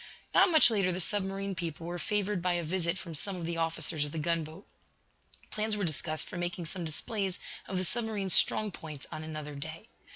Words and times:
Not 0.33 0.49
much 0.49 0.71
later 0.71 0.91
the 0.91 0.99
submarine 0.99 1.53
people 1.53 1.85
were 1.85 1.99
favored 1.99 2.41
by 2.41 2.53
a 2.53 2.63
visit 2.63 2.97
from 2.97 3.13
some 3.13 3.35
of 3.35 3.45
the 3.45 3.57
officers 3.57 4.03
of 4.03 4.11
the 4.11 4.17
gunboat. 4.17 4.65
Plans 5.51 5.77
were 5.77 5.83
discussed 5.83 6.27
for 6.27 6.37
making 6.39 6.65
some 6.65 6.83
displays 6.83 7.37
of 7.67 7.77
the 7.77 7.83
submarine's 7.83 8.33
strong 8.33 8.71
points 8.71 9.05
on 9.11 9.21
another 9.23 9.53
day. 9.53 9.89